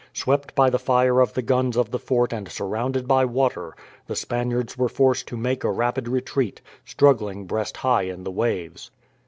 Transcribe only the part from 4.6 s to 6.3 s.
were forced to make a rapid